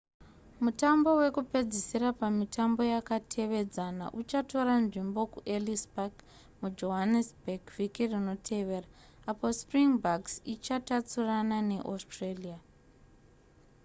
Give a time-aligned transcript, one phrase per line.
[0.63, 6.15] mutambo wekupedzisira pamitambo yakatevedzana uchatora nzvimbo kuellis park
[6.61, 8.87] mujohannesburg vhiki rinotevera
[9.31, 12.57] apo springboks ichatatsurana neaustralia